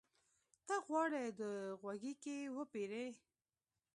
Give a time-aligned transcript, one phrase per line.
[0.67, 1.41] ته غواړې د
[1.79, 3.07] غوږيکې وپېرې؟